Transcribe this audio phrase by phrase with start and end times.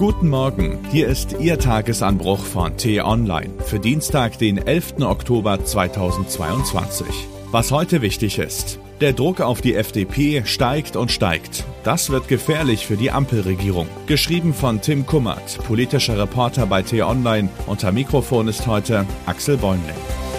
[0.00, 5.02] Guten Morgen, hier ist Ihr Tagesanbruch von T-Online für Dienstag, den 11.
[5.02, 7.06] Oktober 2022.
[7.50, 8.78] Was heute wichtig ist.
[9.02, 11.64] Der Druck auf die FDP steigt und steigt.
[11.84, 13.88] Das wird gefährlich für die Ampelregierung.
[14.06, 17.50] Geschrieben von Tim Kummert, politischer Reporter bei T-Online.
[17.66, 20.29] Unter Mikrofon ist heute Axel Bäumling.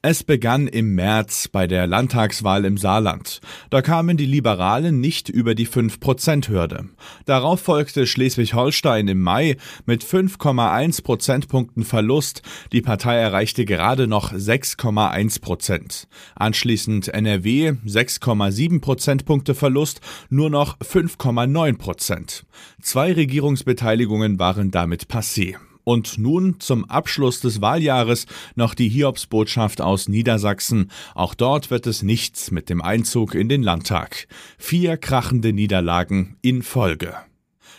[0.00, 3.40] Es begann im März bei der Landtagswahl im Saarland.
[3.68, 6.84] Da kamen die Liberalen nicht über die 5-Prozent-Hürde.
[7.24, 9.56] Darauf folgte Schleswig-Holstein im Mai
[9.86, 12.42] mit 5,1 Prozentpunkten Verlust.
[12.70, 16.06] Die Partei erreichte gerade noch 6,1 Prozent.
[16.36, 22.46] Anschließend NRW 6,7 Prozentpunkte Verlust, nur noch 5,9 Prozent.
[22.80, 25.56] Zwei Regierungsbeteiligungen waren damit passé.
[25.88, 30.90] Und nun zum Abschluss des Wahljahres noch die Hiobsbotschaft aus Niedersachsen.
[31.14, 34.28] Auch dort wird es nichts mit dem Einzug in den Landtag.
[34.58, 37.14] Vier krachende Niederlagen in Folge.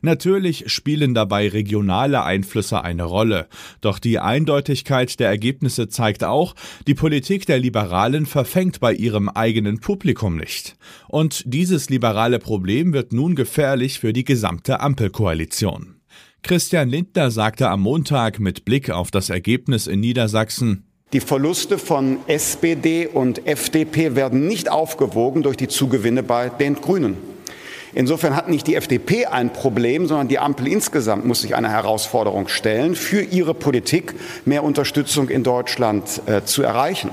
[0.00, 3.46] Natürlich spielen dabei regionale Einflüsse eine Rolle,
[3.80, 6.56] doch die Eindeutigkeit der Ergebnisse zeigt auch,
[6.88, 10.74] die Politik der Liberalen verfängt bei ihrem eigenen Publikum nicht.
[11.06, 15.91] Und dieses liberale Problem wird nun gefährlich für die gesamte Ampelkoalition.
[16.42, 22.18] Christian Lindner sagte am Montag mit Blick auf das Ergebnis in Niedersachsen, die Verluste von
[22.26, 27.18] SPD und FDP werden nicht aufgewogen durch die Zugewinne bei den Grünen.
[27.94, 32.48] Insofern hat nicht die FDP ein Problem, sondern die Ampel insgesamt muss sich einer Herausforderung
[32.48, 34.14] stellen, für ihre Politik
[34.46, 37.10] mehr Unterstützung in Deutschland äh, zu erreichen.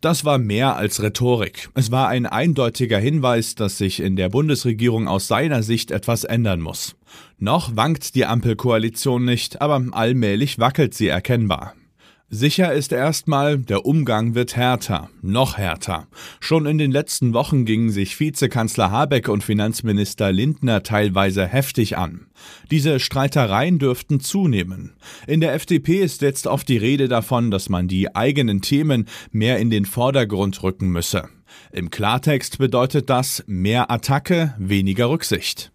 [0.00, 1.70] Das war mehr als Rhetorik.
[1.74, 6.60] Es war ein eindeutiger Hinweis, dass sich in der Bundesregierung aus seiner Sicht etwas ändern
[6.60, 6.94] muss.
[7.38, 11.74] Noch wankt die Ampelkoalition nicht, aber allmählich wackelt sie erkennbar.
[12.30, 16.08] Sicher ist erstmal, der Umgang wird härter, noch härter.
[16.40, 22.26] Schon in den letzten Wochen gingen sich Vizekanzler Habeck und Finanzminister Lindner teilweise heftig an.
[22.70, 24.92] Diese Streitereien dürften zunehmen.
[25.26, 29.58] In der FDP ist jetzt oft die Rede davon, dass man die eigenen Themen mehr
[29.58, 31.30] in den Vordergrund rücken müsse.
[31.72, 35.72] Im Klartext bedeutet das mehr Attacke, weniger Rücksicht.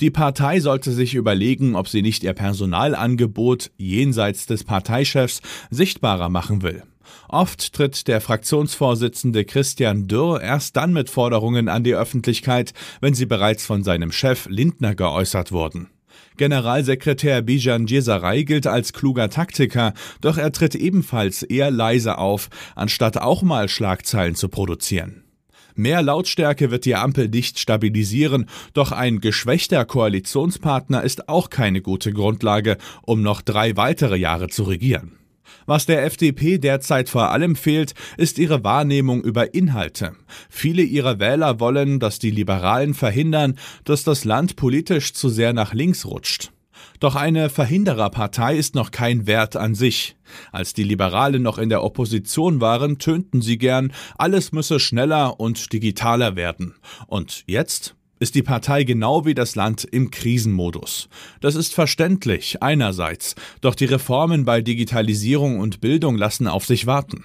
[0.00, 6.62] Die Partei sollte sich überlegen, ob sie nicht ihr Personalangebot jenseits des Parteichefs sichtbarer machen
[6.62, 6.82] will.
[7.28, 13.26] Oft tritt der Fraktionsvorsitzende Christian Dürr erst dann mit Forderungen an die Öffentlichkeit, wenn sie
[13.26, 15.88] bereits von seinem Chef Lindner geäußert wurden.
[16.36, 23.18] Generalsekretär Bijan Djesaray gilt als kluger Taktiker, doch er tritt ebenfalls eher leise auf, anstatt
[23.18, 25.24] auch mal Schlagzeilen zu produzieren.
[25.80, 32.12] Mehr Lautstärke wird die Ampel nicht stabilisieren, doch ein geschwächter Koalitionspartner ist auch keine gute
[32.12, 35.12] Grundlage, um noch drei weitere Jahre zu regieren.
[35.64, 40.12] Was der FDP derzeit vor allem fehlt, ist ihre Wahrnehmung über Inhalte.
[40.50, 45.72] Viele ihrer Wähler wollen, dass die Liberalen verhindern, dass das Land politisch zu sehr nach
[45.72, 46.52] links rutscht.
[47.00, 50.16] Doch eine Verhindererpartei ist noch kein Wert an sich.
[50.52, 55.72] Als die Liberalen noch in der Opposition waren, tönten sie gern, alles müsse schneller und
[55.72, 56.74] digitaler werden.
[57.06, 57.96] Und jetzt?
[58.22, 61.08] ist die Partei genau wie das Land im Krisenmodus.
[61.40, 67.24] Das ist verständlich einerseits, doch die Reformen bei Digitalisierung und Bildung lassen auf sich warten.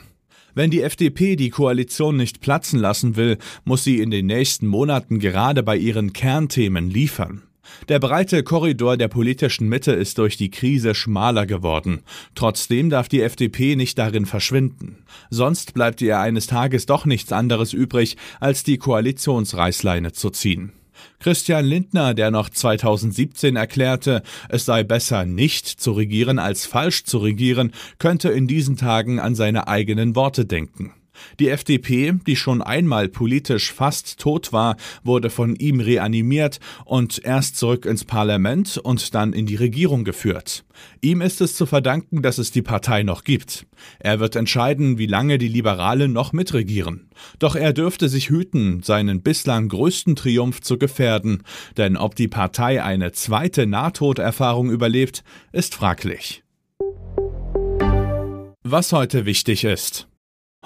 [0.54, 5.20] Wenn die FDP die Koalition nicht platzen lassen will, muss sie in den nächsten Monaten
[5.20, 7.44] gerade bei ihren Kernthemen liefern.
[7.90, 12.02] Der breite Korridor der politischen Mitte ist durch die Krise schmaler geworden.
[12.36, 15.04] Trotzdem darf die FDP nicht darin verschwinden.
[15.30, 20.72] Sonst bleibt ihr eines Tages doch nichts anderes übrig, als die Koalitionsreißleine zu ziehen.
[21.20, 27.18] Christian Lindner, der noch 2017 erklärte, es sei besser nicht zu regieren als falsch zu
[27.18, 30.94] regieren, könnte in diesen Tagen an seine eigenen Worte denken.
[31.40, 37.58] Die FDP, die schon einmal politisch fast tot war, wurde von ihm reanimiert und erst
[37.58, 40.66] zurück ins Parlament und dann in die Regierung geführt.
[41.02, 43.66] Ihm ist es zu verdanken, dass es die Partei noch gibt.
[44.00, 47.10] Er wird entscheiden, wie lange die Liberalen noch mitregieren.
[47.40, 51.44] Doch er dürfte sich hüten, seinen bislang größten Triumph zu gefährden,
[51.78, 56.44] denn ob die Partei eine zweite Nahtoderfahrung überlebt, ist fraglich.
[58.64, 60.08] Was heute wichtig ist.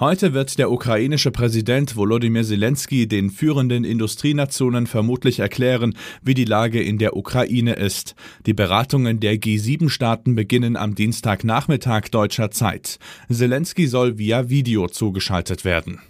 [0.00, 6.82] Heute wird der ukrainische Präsident Volodymyr Zelensky den führenden Industrienationen vermutlich erklären, wie die Lage
[6.82, 8.14] in der Ukraine ist.
[8.46, 12.98] Die Beratungen der G7-Staaten beginnen am Dienstagnachmittag deutscher Zeit.
[13.30, 16.00] Zelensky soll via Video zugeschaltet werden.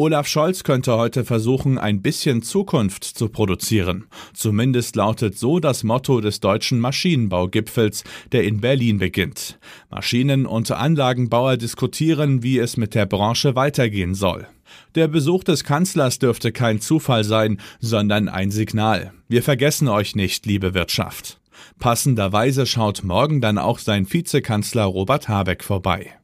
[0.00, 4.06] Olaf Scholz könnte heute versuchen, ein bisschen Zukunft zu produzieren.
[4.32, 9.58] Zumindest lautet so das Motto des deutschen Maschinenbaugipfels, der in Berlin beginnt.
[9.90, 14.46] Maschinen- und Anlagenbauer diskutieren, wie es mit der Branche weitergehen soll.
[14.94, 19.12] Der Besuch des Kanzlers dürfte kein Zufall sein, sondern ein Signal.
[19.28, 21.40] Wir vergessen euch nicht, liebe Wirtschaft.
[21.78, 26.14] Passenderweise schaut morgen dann auch sein Vizekanzler Robert Habeck vorbei.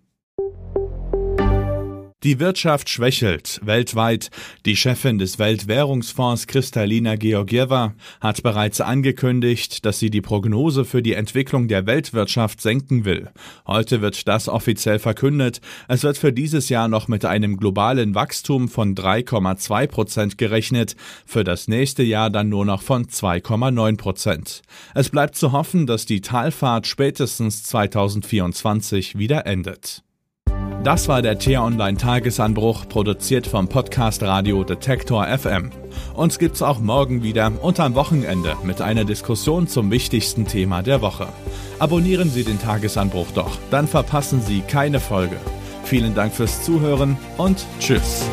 [2.26, 4.30] Die Wirtschaft schwächelt weltweit.
[4.64, 11.12] Die Chefin des Weltwährungsfonds Kristalina Georgieva hat bereits angekündigt, dass sie die Prognose für die
[11.12, 13.30] Entwicklung der Weltwirtschaft senken will.
[13.68, 15.60] Heute wird das offiziell verkündet.
[15.86, 20.96] Es wird für dieses Jahr noch mit einem globalen Wachstum von 3,2 Prozent gerechnet,
[21.26, 24.62] für das nächste Jahr dann nur noch von 2,9 Prozent.
[24.96, 30.02] Es bleibt zu hoffen, dass die Talfahrt spätestens 2024 wieder endet.
[30.86, 35.72] Das war der T-Online Tagesanbruch, produziert vom Podcast Radio Detektor FM.
[36.14, 41.02] Uns gibt's auch morgen wieder und am Wochenende mit einer Diskussion zum wichtigsten Thema der
[41.02, 41.26] Woche.
[41.80, 45.38] Abonnieren Sie den Tagesanbruch doch, dann verpassen Sie keine Folge.
[45.82, 48.24] Vielen Dank fürs Zuhören und Tschüss.